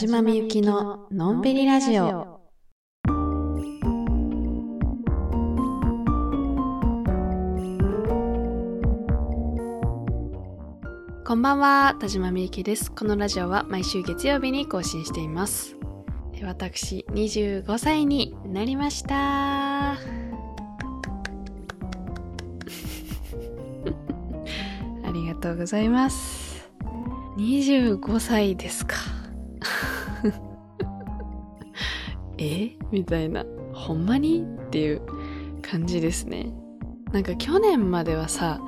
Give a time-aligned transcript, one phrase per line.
[0.00, 2.40] 島みゆきののんびりラジオ。
[11.26, 12.90] こんばんは、田島みゆきです。
[12.90, 15.76] このラジオは毎週月曜日に更新しています。
[16.42, 19.90] 私、25歳になりました。
[19.92, 19.98] あ
[25.12, 26.70] りがとうございます。
[27.36, 29.19] 25歳ですか。
[32.40, 32.76] え？
[32.90, 33.44] みたいな。
[33.72, 35.02] ほんまにっていう
[35.62, 36.52] 感じですね。
[37.12, 38.60] なんか去年まではさ、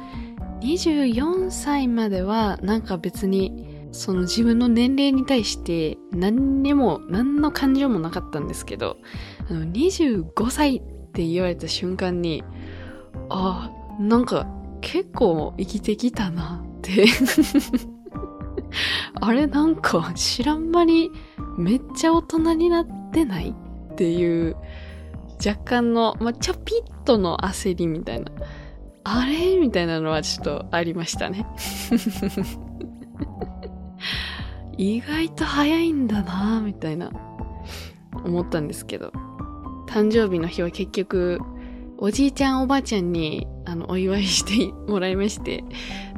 [0.61, 8.97] 24歳まではなんか別にその自分の年齢に対して何にも何の感情もなかったんですけど、
[9.51, 10.81] あの25歳っ
[11.13, 12.43] て言われた瞬間に、
[13.29, 13.71] あ、
[14.01, 14.47] なんか
[14.81, 17.07] 結構生きてきたなって。
[19.21, 21.11] あれなんか知らん間に
[21.57, 23.55] めっちゃ大人になってない
[24.03, 24.57] っていう
[25.45, 28.33] 若干の、まあ、ちょぴっとの焦りみたいな。
[29.05, 29.59] あれ？
[29.59, 31.47] みたいなのはちょっとありましたね。
[34.77, 37.13] 意外と早いんだなみたいな
[38.25, 39.13] 思ったんですけど。
[39.87, 41.39] 誕生日の日は結局、
[41.99, 45.63] おじいちゃんおばあちゃんにあのお祝いしてもらいまして、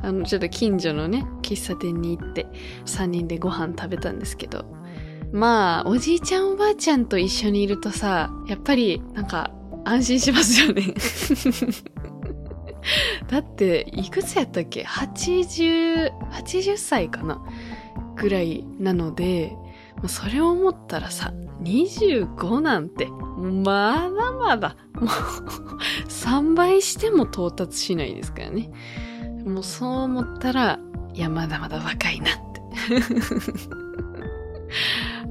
[0.00, 2.46] あのちょっと近所のね、喫茶店に行って
[2.86, 4.64] 3人でご飯食べたんですけど、
[5.34, 9.50] まあ、おじいちゃんおばあちゃんと一緒にいるとさ、やっぱりなんか
[9.84, 10.94] 安心しますよね。
[13.26, 17.42] だって、いくつやったっけ ?80、80歳かな？
[18.14, 19.56] ぐらいなので、
[20.06, 25.06] それを思ったらさ、25なんて、まだまだ、もう、
[26.08, 28.70] 3倍しても到達しないですからね。
[29.44, 30.78] もうそう思ったら、
[31.12, 32.44] いや、まだまだ若いなって、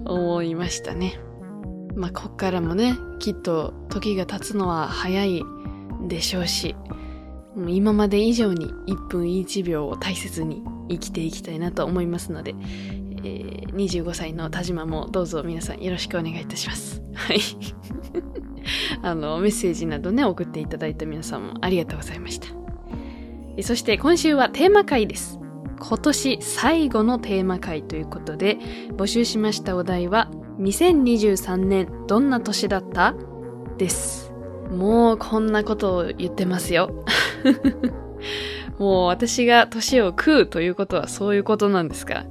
[0.05, 1.19] 思いましたね。
[1.95, 5.43] まあ、こっからもね、きっと時が経つのは早い
[6.07, 6.75] でしょうし、
[7.55, 12.55] もう今まで以上に1分1秒を大切に生きていきたいなと思いますので、
[13.23, 17.01] えー25歳の田島もどうぞ皆さんよろしくお願いいたします。
[17.13, 17.39] はい。
[19.01, 22.47] あの、メッセージなどね、送っていただいた皆さんもありがとうございました。
[23.61, 25.39] そして今週はテーマ回です。
[25.85, 28.57] 今年最後のテーマ回ということで、
[28.95, 33.13] 募集しましたお題は、2023年どんな年だった？
[33.77, 34.31] です。
[34.71, 37.03] もうこんなことを言ってますよ。
[38.79, 42.23] もう私が年を食うということはそういうことなんですか？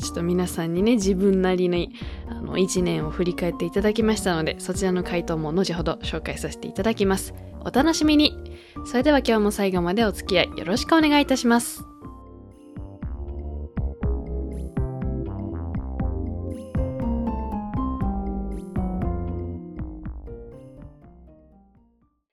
[0.00, 1.92] ちょっと皆さんにね、自分なりに、
[2.28, 7.34] あの、一年を振り返っていただきましたので、そちらの回答も後ほど紹介させていただきます。
[7.64, 8.32] お楽しみに
[8.86, 11.84] それでは今日も最後までお付き合いよろしくお願いいたします。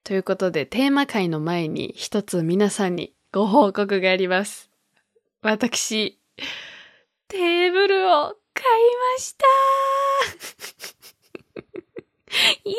[0.08, 4.70] ということで、テーマ回の前に一つ皆さんにご報告があります。
[5.42, 6.18] 私、
[7.28, 9.44] テーブルを買いました
[12.64, 12.74] イエ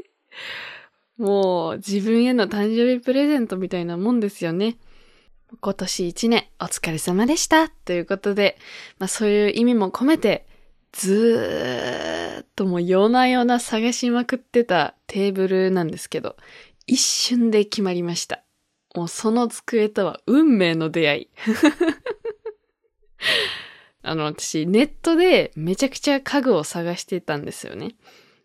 [0.00, 4.78] ーイもう自分への誕生日プレゼントみたいなもんですよね。
[5.60, 8.58] 今年一年お疲れ様でしたということで、
[8.98, 10.44] まあそういう意味も込めて、
[10.94, 16.36] ずーっともう夜な夜な探しまくってたテーブルなんですけど、
[16.86, 18.44] 一瞬で決まりました。
[18.94, 21.28] もうその机とは運命の出会い。
[24.02, 27.96] あの、私、ネットでめちゃくちゃ家具を探してたんですよね。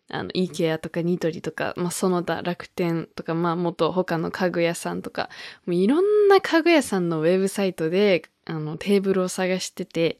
[0.08, 5.30] あの、イケアとかニトリとか、まあ、その他楽天とか、まあ、元他の家具屋さんとか、
[5.66, 10.18] もういろんな家具屋さんのウェブサイトで、あの、テーブルを探してて、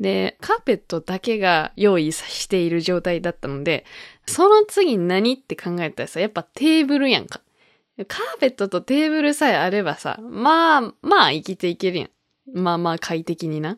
[0.00, 3.84] で、カーペットだけが用意している状態だったので、
[4.26, 7.42] その次何って考えたらさ、やっぱテーブルやんか。
[8.08, 12.10] カーペットとテーブルさえあればさ、まあ、まあ生きていけるやん。
[12.54, 13.76] まあまあ快適にな。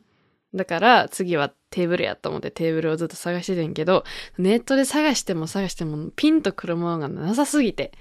[0.54, 4.04] だから次はテーブルやと思ってテーブルをずっと探しててんけど、
[4.38, 7.92] ネットで探しても探してもピンとくるものがなさすぎて。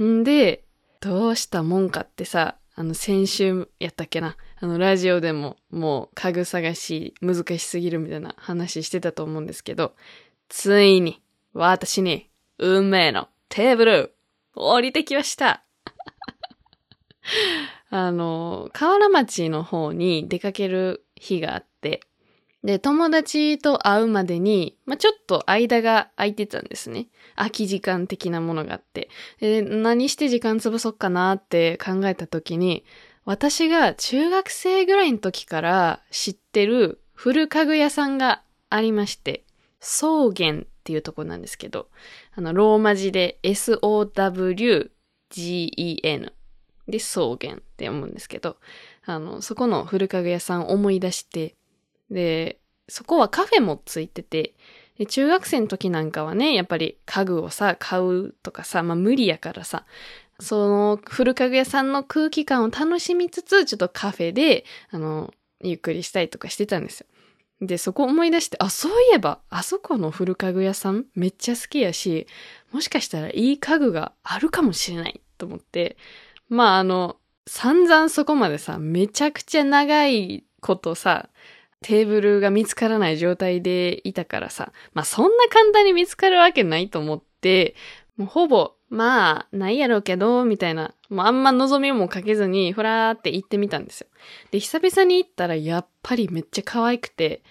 [0.00, 0.62] んで、
[1.00, 4.36] どうしたもんかってさ、あの先週やったっけな？
[4.60, 9.94] あのラジオでももう家具探し難しすぎるみたいな話してたと思うんですけど、
[10.50, 11.22] ついに
[11.54, 12.28] 私に
[12.58, 14.14] 運命のテーブル
[14.54, 15.64] 降りてきました。
[17.88, 22.00] あの、河原町の方に出かける日があって、
[22.64, 27.08] で、友達と会うまでに、まあ、ちょっと間が空いてたんですね。
[27.36, 29.08] 空き時間的なものがあって。
[29.40, 32.84] で、何して時間潰そっかなって考えた時に、
[33.24, 39.44] 私が中学生ぐらいの時から知ってる古家具屋さんがありまして、
[39.80, 41.88] 草原っていうとこなんですけど、
[42.34, 43.92] あの、ローマ字で S-O-W-G-E-N
[46.88, 48.56] で草原って思うんですけど、
[49.04, 51.56] あの、そこの古家具屋さんを思い出して、
[52.10, 52.58] で、
[52.88, 54.54] そこはカフェもついてて、
[54.98, 59.84] で中学生の時なんかはね、やっぱり家具をさ、買うとかさ、まあ無理やからさ、
[60.40, 65.32] その古家具屋さんの空気感を楽しみつつ、ちょっとカフェで、あの、
[65.62, 67.06] ゆっくりしたりとかしてたんですよ。
[67.60, 72.26] で、そこ思い出して、あ、そういえば、あそこの古家具屋さんめっちゃ好きやし、
[72.70, 75.96] もしかしたらいい家具があるかもしれないと思って、
[76.48, 77.16] まああの、
[77.46, 81.30] 散々そこまでさ、めちゃくちゃ長いことさ、
[81.82, 87.74] テーブルが見つからない状態でいたからさ、まあそんな簡単に見つかるわけないと思って、
[88.16, 94.06] もうほぼ、まあ、ないやろうけど、みたいな、もうあんま望みもかけずに、ふらーって行ってみたんですよ。
[94.52, 97.42] で、久々に行ったらやっぱりめっちゃ可愛くて、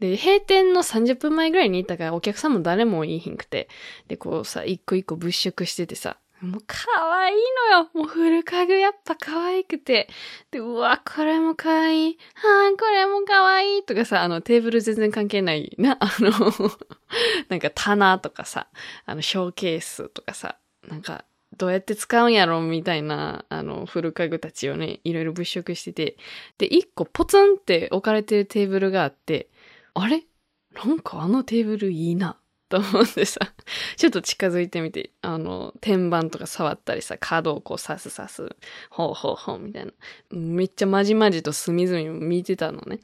[0.00, 3.68] で、閉店の30分前ぐらいに行ったからお客さんも誰もいいひんくて、
[4.08, 6.86] で、こうさ、一個一個物色しててさ、もう可
[7.16, 7.36] 愛い
[7.72, 10.08] のよもう古家具やっぱ可愛くて。
[10.50, 12.18] で、うわ、これも可愛い。
[12.34, 13.82] はあ、これも可愛い。
[13.82, 16.30] とかさ、あの、テーブル全然関係ないな、 あの、
[17.48, 18.68] なんか棚とかさ、
[19.04, 21.24] あの、ショーケースとかさ、なんか、
[21.56, 26.16] どうやって使うんやろみたいな、あの、古家具たちをね、いろいろ物色してて。
[26.58, 29.50] で、一個ポツンって置かれてるテーブルがあって、
[29.94, 30.24] あれ？
[30.74, 32.38] なんかあのテーブルいいな。
[32.68, 33.40] と思うんでさ、
[33.96, 38.56] ちょっと近づいてみて、あの、天板とか触ったりさ、角をこうさすさす、
[38.90, 39.92] ほうほうほうみたいな。
[40.30, 43.00] めっちゃまじまじと隅々見てたのね。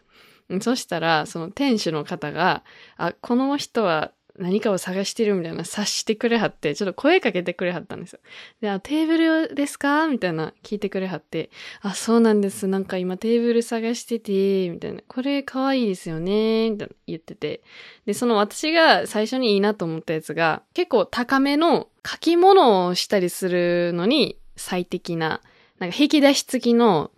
[0.60, 2.64] そしたら、その店主の方が、
[2.96, 8.20] あ、この人は何かを探してるみたいな察してくれはって、ちょっと声かけてくれはったんですよ。
[8.60, 10.08] で、テーブルですか？
[10.08, 11.50] みたいな聞いてくれはって、
[11.82, 12.66] あ、そうなんです。
[12.66, 15.02] なんか今テーブル探してて、みたいな。
[15.06, 17.62] これ可愛いですよね、みたいな言ってて。
[18.06, 25.42] で、その私が最初にいいなと思ったやつが、結構高めの書き物をしたりするのに最適な、
[25.78, 27.12] なんか引き出し付きの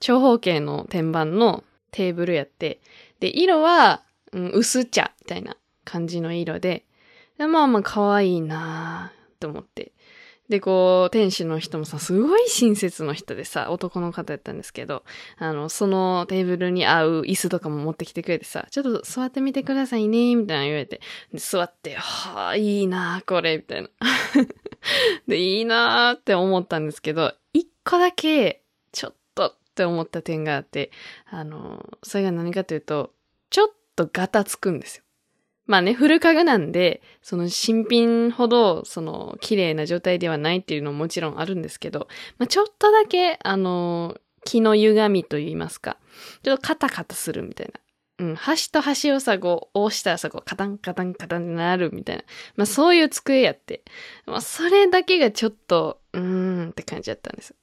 [0.00, 2.80] 長方形の天板のテーブルやって、
[3.20, 5.56] で、色は、うん、薄茶みたいな
[5.88, 6.84] 感じの色で、
[7.38, 9.92] でまあまあ可愛いなぁと思って。
[10.48, 15.04] で、こう、店主の人もさ、すごい親切の人でさ、男の方やったんですけど、
[15.36, 21.00] あの、そのテーブルに合う椅子とかも持ってきてくれてさ、ちょっと座ってみてくださいね、みたいな言われて、
[21.32, 23.90] で座って、はあ、いいな、これ、みたいな。
[25.28, 28.62] で、いいなって思ったんですけど、一個だけ、
[28.92, 30.90] ちょっとって思った点があって、
[31.26, 33.12] あの、それが何かというと、
[33.50, 35.04] ちょっとガタつくんですよ。
[35.68, 44.16] まあね、古家具なんで、その新品ほど、その、綺麗な状態ではないっていうのももちろんあるんですけど、まあちょっとだけ、あの、
[44.46, 45.98] 木の歪みと言いますか、
[46.42, 47.80] ちょっとカタカタするみたいな。
[48.20, 52.24] うん、端と端をさ、こう、押したらさ、こう、カタンカタンカタンになるみたいな。
[52.56, 53.82] まあそういう机やって。
[54.24, 57.56] まあそれだけがちょっと、うーんって感じだったんですよ。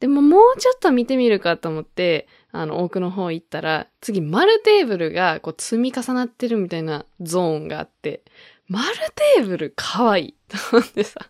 [0.00, 8.22] でももうちょっと見てみるかと思って、あの、奥の方行ったら、次、丸テーブルが、こう、積み重なってるみたいなゾーンがあって、
[8.68, 8.94] 丸
[9.36, 11.20] テーブルかわいいと思ってさ。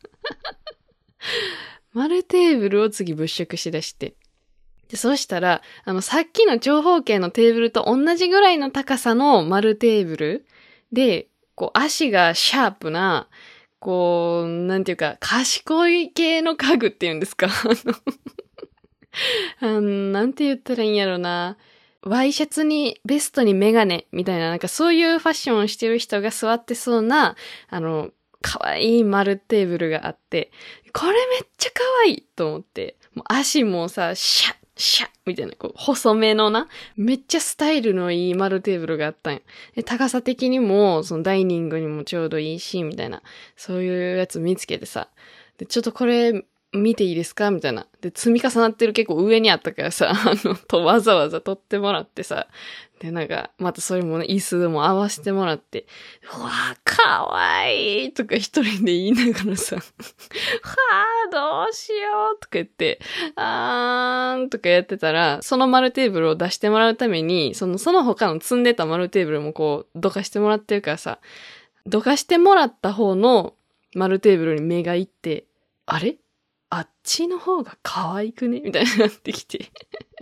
[1.95, 4.15] 丸テーブルを次物色しだして。
[4.89, 10.47] で、そうしたら、あの、さっきの長方形のテーブルと同じぐらいの高さの丸テーブル
[10.93, 13.29] で、こう、足がシャープな、
[13.79, 17.49] こう、なんていうか、賢い系の家具っていうんですか
[19.61, 21.57] あの、なんて言ったらいいんやろな。
[22.03, 27.37] ワイシャツにベストにメガネみたいな、なんかそういうファッションをしてる人が座ってそうな、
[27.69, 28.11] あの、
[28.41, 30.51] 可愛い丸テーブルがあって、
[30.93, 39.41] これめっちゃ可愛いと思って、もう足もさ、シャッ、シャッみたいな、こう、細めのな、めっちゃスタイルのいい丸テーブルがあったんや。
[39.75, 43.23] で、高さ的にも、そのダイニングにもちょうどいいし、みたいな、
[43.57, 45.09] そういうやつ見つけてさ、
[45.59, 46.45] で、ちょっとこれ、
[46.83, 47.51] 見ていいですか？
[47.51, 47.87] みたいな。
[48.01, 52.47] で、積み重なってる結構上にあったからさ、 あの、とわざわざ取ってもらってさ、
[53.01, 55.87] で、なんか、またそれもね、椅子も合わせてもらって、
[56.37, 59.83] うわー、かわいいとか一人で言いながらさ、は
[61.27, 63.01] あ、どうしようとか言って、
[63.37, 71.21] あーんとかやってたら、その丸テーブルを出してもらうために、その、その他の積んでた丸テーブルもこう、どかしてもらってるからさ、
[71.87, 73.55] どかしてもらった方の
[73.95, 75.45] 丸テーブルに目がいって、
[75.87, 76.17] あれ？
[76.71, 78.61] あっちの方が可愛くね？
[78.61, 79.71] みたいになってきて。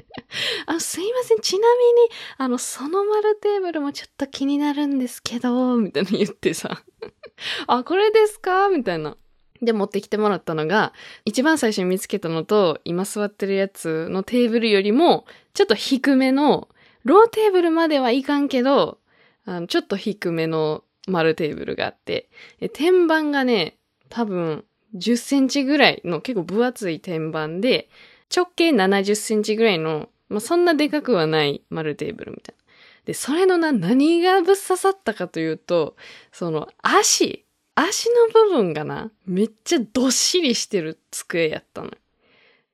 [0.66, 1.40] あ、すいません。
[1.40, 6.82] ちなみに、あの、その丸テーブルもちょっと気になるんですけど、みたいな言ってさ。
[7.66, 8.68] あ、これですか？
[8.68, 9.16] みたいな。
[9.60, 10.92] で、持ってきてもらったのが、
[11.24, 16.68] 一番最初に見つけたのと、今座ってるやつのテーブルよりも、ちょっと低めの、
[17.04, 18.98] ローテーブルまではいかんけど、
[19.44, 22.28] あの、ちょっと低めの丸テーブルがあって、
[22.74, 24.64] 天板がね、多分
[24.96, 27.88] 10センチぐらいの結構分厚い天板で、
[28.34, 32.64] 直径70センチぐらいの、まあ、そんなでかくはない丸テーブルみたいな。
[33.04, 35.96] で、それのな、何がぶっ刺さったかというと、
[36.32, 37.44] その足、
[37.76, 41.90] 足の部分がな、めっちゃどっしりしてる机やったの。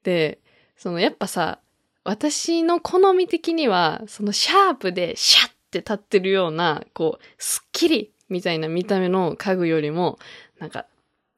[0.05, 0.39] で、
[0.77, 1.59] そのやっぱさ、
[2.05, 10.19] 私の好み的には、そのシャープでシャッって立ってるような、こう、スッキリみたいな見た目の家具よりも、
[10.59, 10.87] なんか、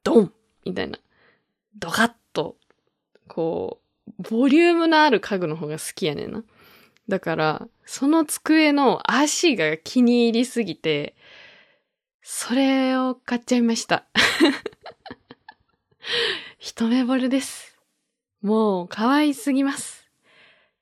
[0.02, 0.32] ドン
[0.64, 0.98] みたいな、
[1.76, 2.56] ドカッと、
[3.28, 3.80] こ
[4.18, 6.42] う、ボリュームのある家具の方が好きやねんな。
[7.08, 11.14] だから、その机の足が気に入りすぎて、
[12.22, 14.04] それを買っちゃいました。
[16.58, 17.78] 一目惚れです。
[18.40, 20.08] もう可愛すぎます。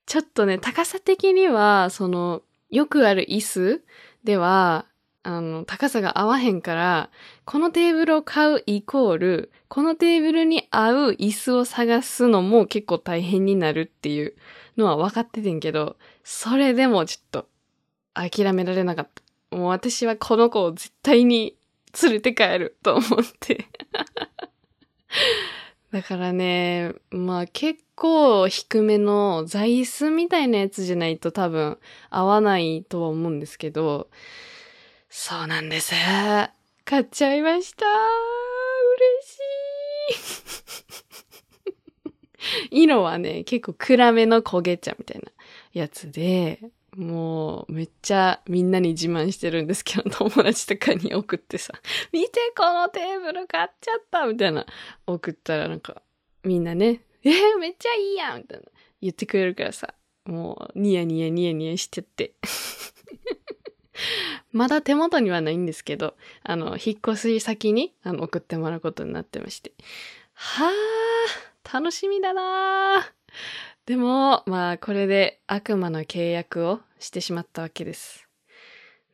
[0.06, 3.84] ちょっとね、高さ的には、その、よくある椅子
[4.24, 4.86] では、
[5.24, 7.10] あの、高さが合わへんから、
[7.44, 14.34] このテーブルを買うイコール、このテーブルに合う椅子を探すのも結構大変になるっていう
[14.76, 17.46] のは分かっててんけど、それでもちょっと
[18.14, 19.08] 諦められなかっ
[19.50, 19.56] た。
[19.56, 21.56] もう私はこの子を絶対に
[22.02, 23.06] 連れて帰ると思っ
[23.38, 23.66] て。
[25.92, 34.08] だからね、まあ結構低めの座椅子みたいなやつじゃないと多分合わないとは思うんですけど、
[35.14, 35.92] そうなんです。
[36.86, 37.84] 買っちゃいました。
[39.10, 40.40] 嬉し
[42.70, 42.80] い。
[42.80, 45.30] 色はね、結構暗めの焦げ茶みたいな
[45.74, 46.60] やつで、
[46.96, 51.74] もうめっちゃみんなに自慢してるんですけど、友達とかに送ってさ、
[52.10, 54.64] 見てこのテーブル買っちゃったみたいな
[55.06, 56.00] 送ったらなんか
[56.42, 58.64] みんなね、え、めっちゃいいやんみたいな
[59.02, 59.92] 言ってくれるからさ、
[60.24, 62.32] もうニヤニヤニヤニヤしてって。
[64.52, 69.72] まだ手元にはないんですけど、あの、引っ越し先にあの送ってもらうことになってまして。
[70.34, 70.70] は
[71.64, 73.12] あ、楽しみだな
[73.86, 78.28] でも、まあ、これで悪魔の契約をしてしまったわけです。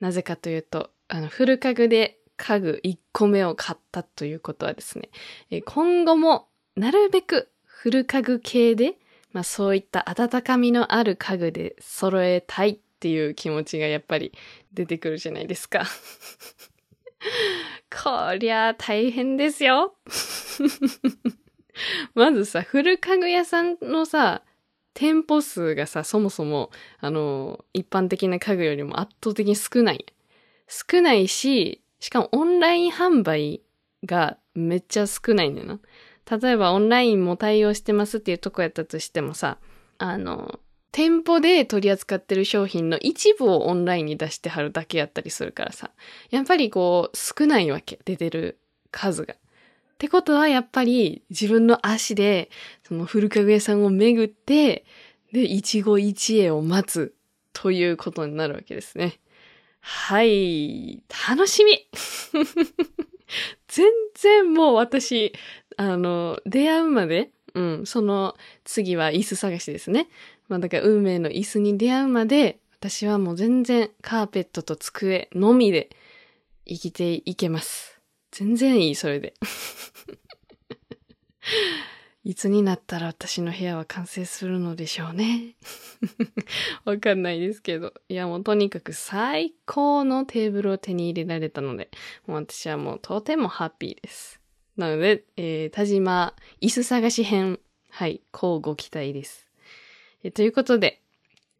[0.00, 5.11] なぜかというと、あの、フル家具で家具1個目を買ったということはですね、
[5.50, 8.99] え今後もなるべくフル家具系で、
[9.33, 14.33] まあそういった温かみのある家具で揃えたいっていう気持ちがやっぱり
[14.73, 15.85] 出てくるじゃないですか。
[17.90, 19.95] こりゃ大変ですよ。
[22.14, 24.43] まずさ、フル家具屋さんのさ、
[24.95, 30.05] 店舗数がさ、そもそも、あの、一般的な家具よりも圧倒的に少ない。
[30.67, 33.62] 少ないし、しかもオンライン販売
[34.05, 35.78] がめっちゃ少ないんだよな。
[36.40, 39.59] 例えばオンラインも対応してますっていうとこやったとしてもさ、
[39.99, 40.59] あの、
[40.90, 45.90] 店舗で取り扱ってる商品の一部をオンラインに出してはるだけやったりするからさ、
[46.30, 48.59] やっぱりこう少ないわけ、出てる
[48.90, 49.35] 数が。
[49.35, 49.37] っ
[49.99, 52.50] てことはやっぱり自分の足で
[52.87, 54.85] その古家具屋さんを巡って、
[55.33, 57.14] で、一期一会を待つ
[57.52, 59.18] ということになるわけですね。
[59.80, 61.88] はい、楽しみ
[63.68, 65.33] 全然もう私、
[65.76, 70.09] あの、出会うまで、うん、その次は椅子探しですね。
[70.49, 75.90] まあだから運命の椅子に出会うまで、私はもう全然カーペットと机のみで
[76.67, 78.00] 生きていけます。
[78.31, 79.35] 全然いい、それで。
[82.25, 85.57] いつになったら私の部屋は完成するのでしょうね。
[86.85, 87.95] わかんないですけど。
[88.09, 91.90] いやもうとにかく最高のテーブルを手に入れられたので、
[92.26, 94.40] もう私はもうとてもハッピーです。
[94.76, 97.59] なので、えー、田島椅子探し編、
[97.90, 99.48] はい、こうご期待です。
[100.35, 101.01] ということで、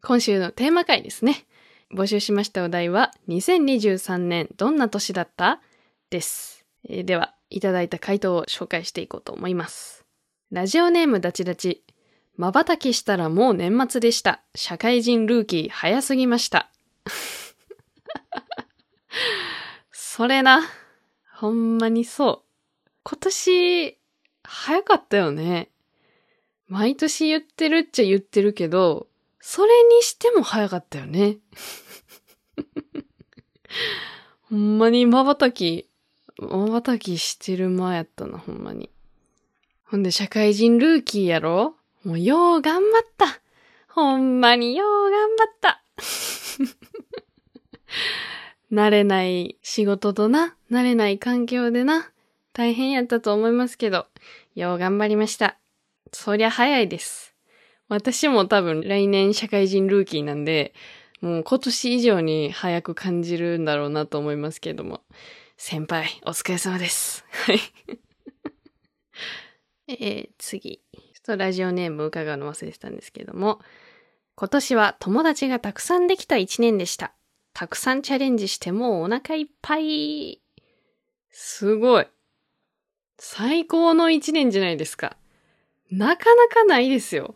[0.03, 1.45] 今週のテーマ回ですね。
[1.93, 5.61] 募集しましたお題は、2023年どんな年だった？
[6.09, 6.65] です。
[6.87, 10.05] えでは、いただいた回答を紹介していこうと思います。
[10.51, 11.83] ラジオネームダチダチ。
[12.37, 14.41] 瞬きしたらもう年末でした。
[14.55, 16.69] 社会人ルーキー早すぎました。
[19.91, 20.61] それな。
[21.33, 22.89] ほんまにそう。
[23.03, 23.97] 今年、
[24.43, 25.69] 早かったよね。
[26.69, 29.07] 毎年言ってるっちゃ言ってるけど、
[29.39, 31.39] それにしても早かったよね。
[34.49, 35.89] ほんまに瞬き、
[36.37, 38.91] 瞬きしてる前やったな、ほんまに。
[39.83, 41.75] ほんで、社会人ルーキーやろ？
[42.03, 43.41] もう、よう頑張った。
[43.87, 45.83] ほんまによう頑張った。
[48.71, 52.11] 慣れない仕事とな、慣れない環境でな、
[52.53, 54.05] 大変やったと思いますけど、
[54.53, 55.58] よう頑張りました。
[56.11, 57.35] そりゃ早いです。
[57.87, 60.73] 私も多分来年社会人ルーキーなんで、
[61.21, 65.01] もう今年以上に早く感じるんだろうなと思いますけれども。
[65.57, 67.25] 先輩、お疲れ様です。
[67.31, 67.59] はい。
[69.89, 70.81] えー、次。
[70.93, 73.59] ちょっとラジオネーム伺うの忘れてたんですけれども。
[74.35, 77.11] 今年は友達がたくさんできた一年でした。
[77.53, 80.41] たくさんチャレンジしてもうお腹いっぱい。
[81.29, 82.07] すごい。
[83.17, 85.17] 最高の一年じゃないですか。
[85.91, 87.35] なかなかないですよ。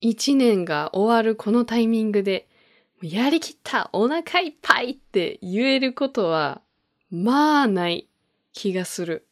[0.00, 2.48] 一年が終わるこのタイミングで、
[3.02, 6.62] やりきったお腹いっぱいって言えることは、
[7.10, 8.08] まあない
[8.52, 9.26] 気がする。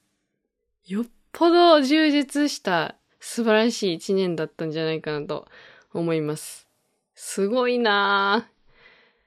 [0.87, 5.47] よっぽど充実した素晴らしい一年だったんじゃないかなと
[5.93, 6.67] 思います。
[7.15, 8.57] すごいなぁ。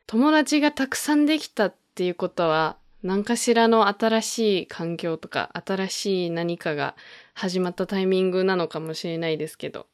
[0.08, 6.96] 友達がたくさんできたっていうことは、何かしらの新しい環境とか、新しい何かが
[7.40, 9.88] 始まったタイミングなのかもしれないですけど、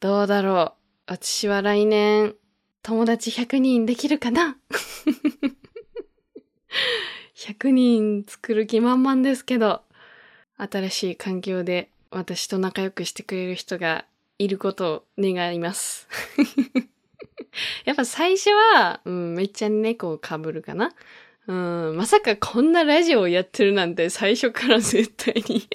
[0.00, 0.72] どうだろ
[1.08, 1.12] う。
[1.12, 2.34] 私は来年、
[2.82, 4.56] 友達100人できるかな？
[7.36, 9.82] 100人作る気満々ですけど、
[10.56, 14.06] 新しい環境で私と仲良くしてくれる人が
[14.38, 16.08] いることを願います。
[17.84, 20.94] やっぱ最初は、うん、めっちゃ猫をかぶるかな？
[21.48, 25.68] うん、まさかこんなラジオをやってるなんて最初から絶対に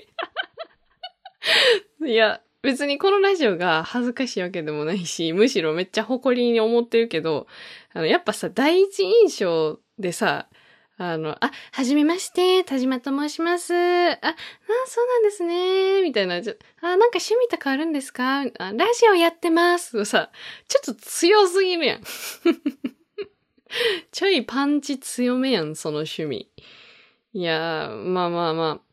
[2.05, 7.47] いや、別にこのラジオが恥ずかしいわけでもないし、 むしろめっちゃ誇りに思ってるけど、
[7.93, 10.47] あの、やっぱさ、第一印象でさ、
[10.97, 13.73] あの、あ、はじめまして、田島と申します。
[13.73, 14.35] あ、あ
[14.85, 16.03] そうなんですね。
[16.03, 16.35] みたいな。
[16.35, 18.41] あ、なんか趣味とかあるんですか？
[18.41, 20.05] あラジオやってます。
[20.05, 20.29] さ、
[20.67, 22.03] ちょっと強すぎるやん。
[24.11, 26.51] ちょいパンチ強めやん、その趣味。
[27.33, 28.90] いやー、まあまあまあ。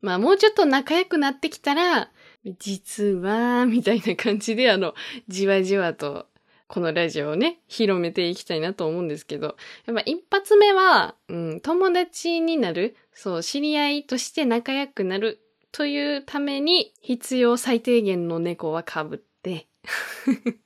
[0.00, 2.10] まあもうちょっと仲良くなってきたら、
[2.58, 4.94] 実は、みたいな感じで、あの、
[5.28, 6.26] じわじわと
[6.68, 15.40] このラジオをね、広めていきたいなと思うんですけど、やっぱ一発目は、うん、友達になる、そう、知り合いとして仲良くなる
[15.72, 19.66] というために、必要最低限の猫は被って、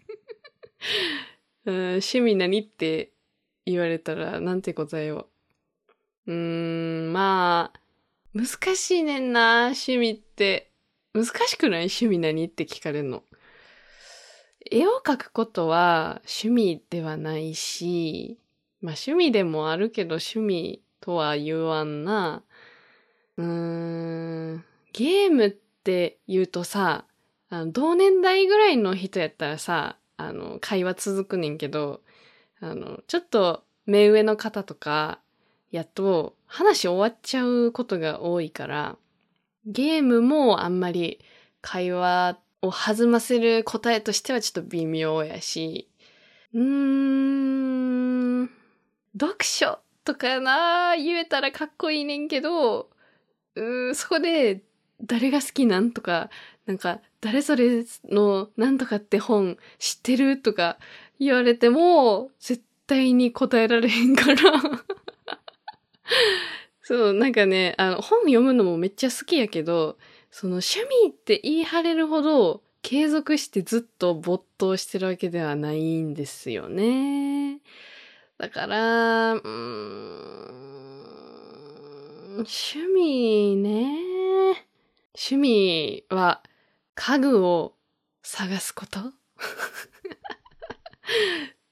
[1.64, 3.12] うん、趣味何って
[3.64, 5.28] 言われたら、なんて答えよ
[6.26, 6.32] う。
[6.32, 7.81] うーん、まあ、
[8.34, 10.70] 難しいねんな、趣味って。
[11.12, 11.92] 難しくない？
[11.92, 12.46] 趣味何？
[12.46, 13.24] って聞かれるの。
[14.70, 18.38] 絵を描くことは趣味ではないし、
[18.80, 22.42] まあ趣味でもあるけど趣味とは言わんな。
[23.36, 24.64] うーん、
[24.94, 27.04] ゲームって言うとさ、
[27.50, 32.00] あの同年代ぐらいの人やったらさ、あの、会話続くねんけど、
[32.60, 35.20] あの、ちょっと目上の方とか、
[35.72, 38.96] やっと話終わっちゃうことが多いから、
[39.66, 41.18] ゲームもあんまり
[41.62, 45.88] 会話を弾ませる答えとしてはちょっと微妙やし、
[46.52, 46.62] うー
[48.42, 48.50] ん、
[49.18, 52.90] 読書とかな言えたらかっこいいねんけど、
[53.54, 54.62] うーそこで
[55.02, 56.28] 誰が好きなんとか、
[56.66, 60.76] なんか誰それのなんとかって本知ってるとか
[61.18, 64.52] 言われても絶対に答えられへんから。
[66.82, 69.98] そう、なんかね、あの本読むのもめっちゃ好きやけど、
[70.30, 77.60] その趣味って言い張れるほど継続してずっと没頭してるわけではないんですよね。
[78.38, 79.40] だから、うん、
[82.38, 84.66] 趣味ね。
[85.14, 86.42] 趣味は
[86.94, 87.74] 家具を
[88.22, 89.00] 探すこと？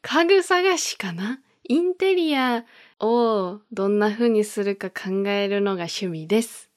[0.03, 1.41] 家具探しかな？
[1.65, 2.65] インテリア
[3.01, 6.71] をどんな風にするか考えるのが趣味です。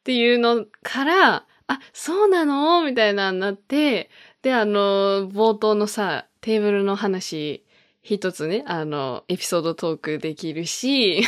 [0.00, 2.84] っていうのから、あ、そうなの？
[2.84, 4.10] みたいなになって、
[4.42, 7.64] で、あの、冒頭のさ、テーブルの話、
[8.02, 11.22] 一つね、あの、エピソードトークできるし、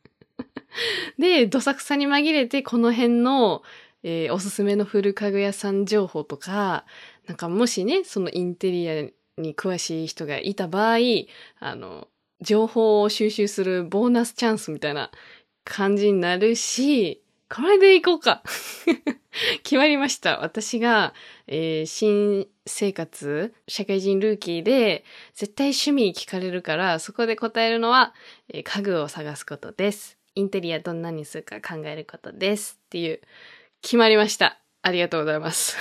[1.18, 3.62] で、どさくさに紛れて、この辺の、
[4.02, 6.86] えー、おすすめの古家具屋さん情報とか、
[7.26, 9.02] なんかもしね、そのインテリア
[9.36, 10.98] に詳しい人がいた場合、
[11.60, 12.08] あの、
[12.40, 15.10] 情報を収集するボーナスチャンスみたいな
[15.64, 18.42] 感じになるし、これでいこうか
[19.62, 20.40] 決まりました。
[20.40, 21.14] 私が、
[21.46, 28.14] えー、新生活、社会人ルーキーで、絶対趣味聞かれるから、そこで答えるのは、
[28.48, 30.18] えー、家具を探すことです。
[30.34, 32.80] インテリアどんなにするか考えることです。
[32.86, 33.20] っていう、
[33.82, 34.58] 決まりました。
[34.82, 35.76] ありがとうございます。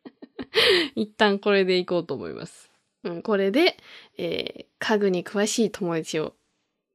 [0.94, 2.69] 一旦これでいこうと思います。
[3.04, 3.76] うん、これで、
[4.18, 6.34] えー、家具に詳しい友達を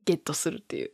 [0.05, 0.91] ゲットするっていう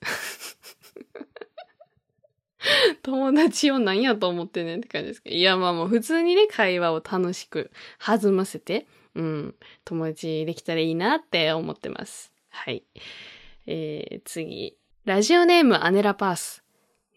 [3.04, 12.32] 友達を何やと思ってねって感じですかいや、まあもう普通にね、会話を楽しく弾ませて、うん、友達できたらいいなって思ってます。
[12.50, 12.84] はい。
[13.68, 14.78] えー、次。
[15.06, 16.64] ラジオネームアネラパース。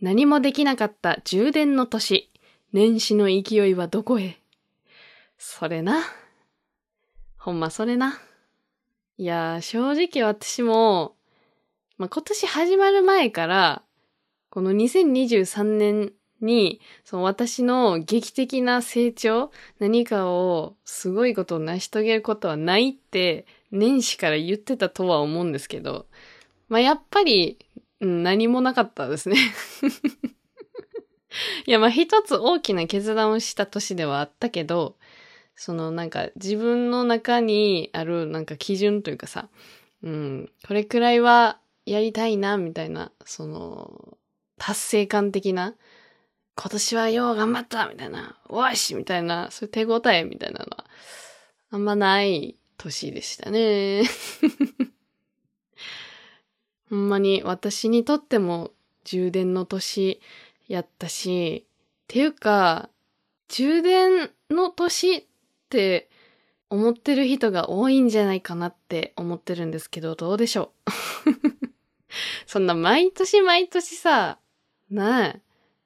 [0.00, 2.30] 何もできなかった充電の年。
[2.72, 4.40] 年始の勢いはどこへ？
[5.38, 6.02] それな。
[7.44, 8.18] ほんまそれな。
[9.18, 11.14] いやー、正直私も、
[11.98, 13.82] まあ、今年始まる前から、
[14.48, 26.06] この2023年に、その私の劇的な成長、何かをすごいことを成し遂げることはないって年始から言ってたとは思うんですけど、
[26.70, 27.58] まあ、やっぱり、
[28.00, 29.36] うん、何もなかったですね
[31.66, 34.96] いや、ま一つ大きな決断をした年ではあったけど、
[35.56, 39.48] そのなんか自分の中にあるなんか基準というかさ、
[40.02, 44.16] うん、これくらいはやりたいな、みたいな、その、
[44.56, 45.74] 達成感的な、
[46.56, 50.86] 今年はよう頑張ったみたいな、おいしみたいな、そういう手応えみたいなのは、
[51.70, 54.04] あんまない年でしたね。
[56.88, 58.72] ほんまに私にとっても
[59.04, 60.20] 充電の年
[60.68, 61.70] やったし、っ
[62.06, 62.88] ていうか、
[63.48, 65.26] 充電の年
[65.64, 66.08] って
[66.70, 70.90] 思ってる人が多いんじゃないかなって思ってるんですけど、どうでしょう？
[72.46, 74.38] そんな毎年毎年さ、
[74.90, 75.36] なあ、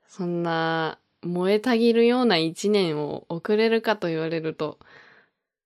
[0.07, 4.79] そんな燃えたぎるような一年を送れるかと言われると、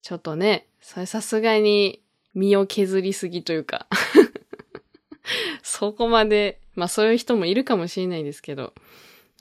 [0.01, 2.01] ちょっとね、それさすがに
[2.33, 3.87] 身を削りすぎというか
[5.63, 8.73] そこまで、まあそういう人もいるかもしれないですけど、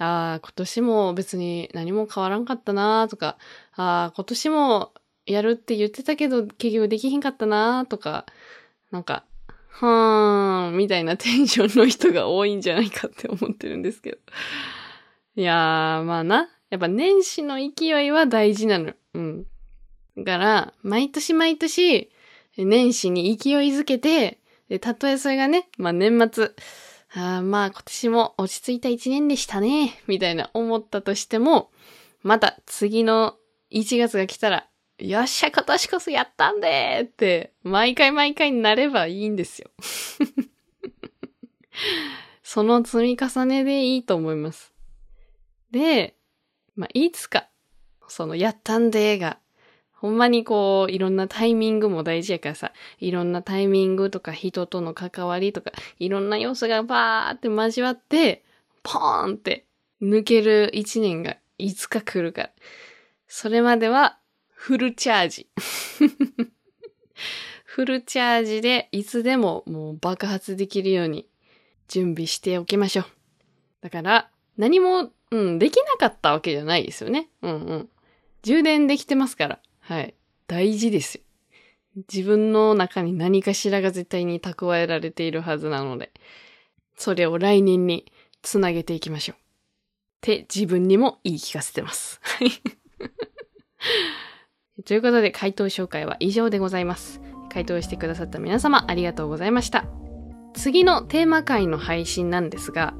[0.02, 3.38] ああ、今年も別に何も変わらんかったなとか、
[3.74, 4.92] ああ、今年も
[5.26, 8.26] やるって言ってたけど結局できひんかったなとか、
[8.90, 9.24] なんか、
[9.68, 14.18] はーん、みたいなテンションの人が多いんじゃないかって思ってるんですけど。
[15.36, 16.48] いやー、まあな。
[16.70, 18.92] やっぱ年始の勢いは大事なの。
[19.14, 19.46] うん。
[20.18, 22.10] だから、毎年毎年、
[22.56, 26.52] 年始に勢いづけて、で、たとえそれがね、まあ年末、
[27.14, 31.70] あまあ今年も落ち着いた一年でしたね、みたいな思ったとしても、
[32.22, 33.36] また次の
[33.70, 39.70] 1月が来たら、よっしゃ、今年こそやったんでって、毎回毎回になればいいんですよ。
[42.42, 44.72] その積み重ねでいいと思います。
[45.70, 46.16] で、
[46.76, 47.48] まあ、いつか、
[48.08, 49.38] その、やったんでが、
[50.02, 58.42] ほんまにこう、いろんなタイミングも大事やからさ、いろんなタイミングとか人との関わりとか、いろんな要素がバーって交わって、
[58.82, 59.64] ポーンって
[60.02, 62.50] 抜ける一年がいつか来るから。
[63.28, 65.46] それまではフルチャージ。
[67.64, 71.28] フルチャージでいつでももう爆発できるように
[71.86, 73.04] 準備しておきましょう。
[73.82, 77.28] だから何も、うん、できなかったわけじゃないですよね。
[77.42, 77.88] うんうん。
[78.42, 79.60] 充電できてますから。
[79.82, 80.14] はい。
[80.46, 81.22] 大事ですよ。
[82.12, 86.10] 自分の中に何かしらが絶対に蓄えられているはずなので、
[86.96, 88.10] それを来年に
[88.42, 89.36] つなげていきましょう。
[89.36, 89.38] っ
[90.22, 92.20] て自分にも言い聞かせてます。
[92.22, 92.50] はい。
[94.84, 97.20] ということで回答紹介は以上でございます。
[97.52, 99.84] 回答してくださった皆様ありがとうございました。
[100.54, 102.94] 次のテーマ回の配信なんですが、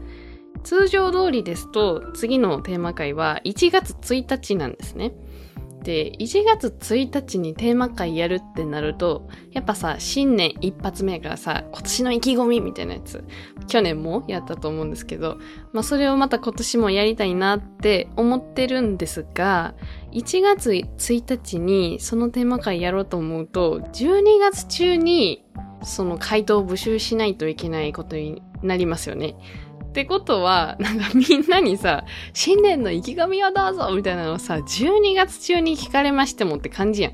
[0.65, 5.13] 通常通りですと次のテーマ回は1月1日なんですね。
[5.83, 13.25] で、1月1日にテーマ会やるってなると、やっぱさ、新年一発目からさ、今年の意気込みみたいなやつ、
[13.67, 15.39] 去年もやったと思うんですけど、
[15.73, 19.75] まあそれをまた今年もやりたいなって思ってるんですが、
[20.13, 25.45] 1月1日にそのテーマ会やろうと思うと、12月中に
[25.83, 29.35] その回答を募集しないといけないことになりますよね。
[29.93, 37.13] ってことは、なんかみんなにさ、新年の意気込みをどうぞみたいなのをさ、12月中に聞かれましてもって感じやん。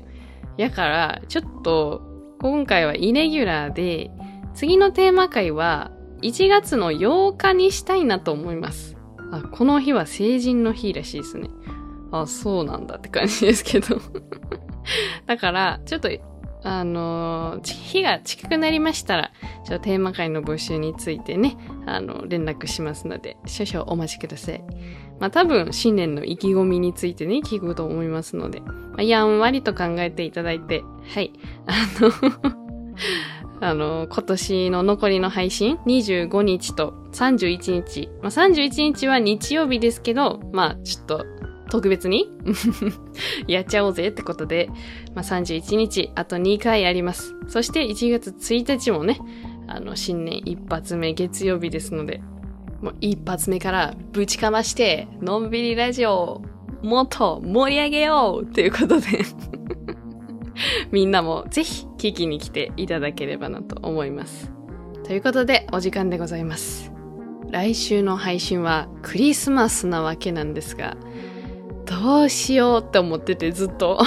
[0.55, 2.01] やから、ちょっと、
[2.39, 4.11] 今回はイレギュラーで、
[4.53, 8.95] 次のテーマ回は1月の8日にしたいなと思います。
[9.29, 11.49] あ、この日は成人の日らしいですね。
[12.13, 13.99] あ、そうなんだって感じですけど
[15.27, 16.09] だから、ちょっと
[16.63, 19.31] あの、日が近くなりましたら、
[19.65, 24.63] ちょテーマ会の募集についてね、あの、連絡しますので、少々お待ちください。
[25.19, 31.31] まあ多分、新年の意気込みについてね、聞くと思いますので、まあ、やんわりと考えていただいて、はい。
[31.65, 32.59] あの
[33.61, 38.09] あの、今年の残りの配信、25日と31日。
[38.21, 41.25] まあ、31日は日曜日ですけど、まあ、ちょっと、
[41.69, 42.29] 特別に？
[43.47, 44.69] やっちゃおうぜってことで、
[45.15, 47.35] まあ、31日、あと2回あります。
[47.47, 49.19] そして1月1日もね、
[49.67, 52.21] あの、新年一発目月曜日ですので、
[52.81, 56.41] もう一発目からぶちかまして、のんびりラジオを
[56.81, 59.07] もっと盛り上げようということで
[60.91, 64.51] みんなもぜひ聞きに来ていただければなと思います。
[65.03, 66.91] ということでお時間でございます。
[67.51, 70.95] 来週の配信はクリスマスなわけなんですが、
[71.89, 73.99] どうしようって思っててずっと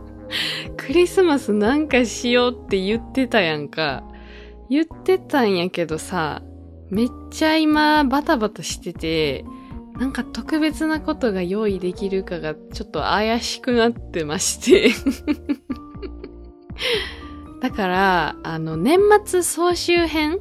[0.78, 4.02] クリスマスなんかしようって言ってたやんか。
[4.70, 6.40] 言ってたんやけどさ、
[6.88, 9.44] めっちゃ今バタバタしてて、
[9.98, 14.90] なんか特別なことが用意できるかがちょっと怪しくなってまして
[17.60, 20.38] だから、あの、年末総集編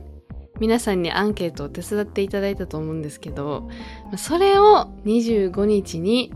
[0.61, 3.67] 皆さんにアンケートを手伝っていただいたと思うんですけど、
[4.15, 6.31] それを25日に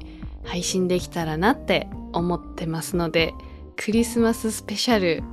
[0.46, 3.34] 配信できたらなって思ってますので、
[3.76, 5.24] クリスマススペシャル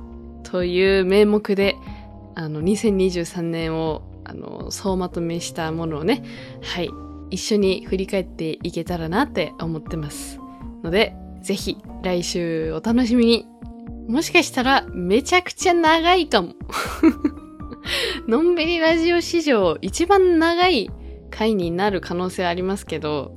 [0.43, 1.75] という名目で、
[2.35, 6.23] あの、2023年を、あの、総まとめしたものをね、
[6.61, 6.89] はい、
[7.29, 10.39] 一緒に振り返っていけたらなって思ってます。
[10.83, 13.47] ので、ぜひ来週お楽しみに。
[14.07, 16.53] もしかしたらめちゃくちゃ長いかも。
[18.27, 20.89] のんびりラジオ史上一番長い
[21.29, 23.35] 回になる可能性ありますけど、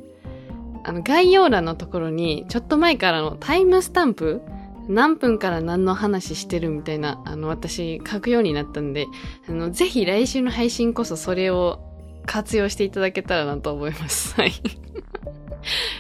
[0.87, 4.41] あの概要欄のところにちょっと前からのタイムスタンプ
[4.89, 9.07] 何分から何の話してるみたいな、あの、私書くようになったんで、
[9.49, 11.81] あの、ぜひ来週の配信こそそれを
[12.25, 14.35] 活用していただけたらなと思います。
[14.41, 14.53] はい。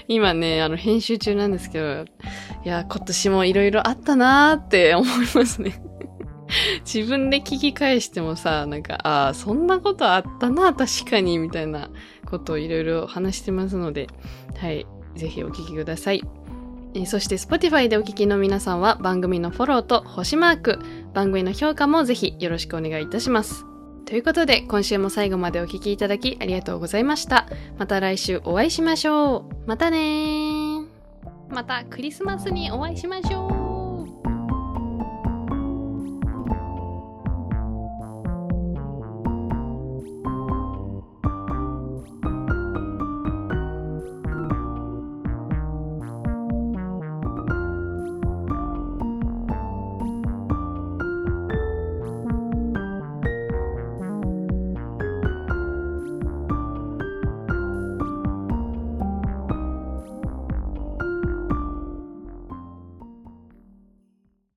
[0.06, 2.04] 今ね、あの、編集中なんですけど、
[2.64, 5.82] いや、今年もいろいろあったなーって 思いますね。
[6.84, 11.90] 自分で聞き返してもさ、なんか、ああ、そんなことあったな、確かに、みたいな
[12.26, 14.08] ことをいろいろ話してますので、
[14.58, 14.86] はい。
[15.14, 16.22] ぜひお聞きください。
[16.94, 20.78] えそして Spotify でお聞きの皆さんは番組のフォローと星マーク、
[21.12, 23.64] 番組の評価もぜひよろしくお願いいたします。
[24.06, 27.48] ということで、今週も最後までお聴きいただきありがとうございました。
[27.76, 29.68] また来週お会いしましょう。
[29.68, 30.86] またね
[31.50, 33.55] またクリスマスにお会いしましょう。